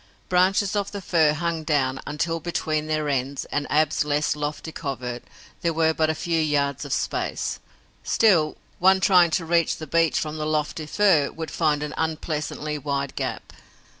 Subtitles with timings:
[0.29, 5.21] Branches of the fir hung down until between their ends and Ab's less lofty covert
[5.61, 7.59] there were but a few yards of space.
[8.03, 12.79] Still, one trying to reach the beech from the lofty fir would find an unpleasantly
[12.79, 13.53] wide gap.